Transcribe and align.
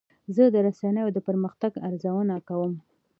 زه 0.35 0.43
د 0.53 0.55
رسنیو 0.67 1.07
د 1.15 1.17
پرمختګ 1.27 1.71
ارزونه 1.87 2.35
کوم. 2.47 2.71